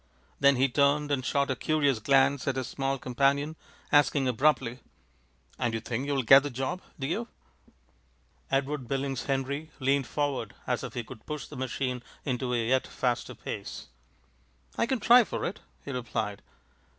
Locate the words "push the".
11.27-11.55